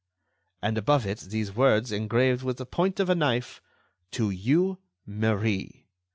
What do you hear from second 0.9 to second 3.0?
it, these words, engraved with the point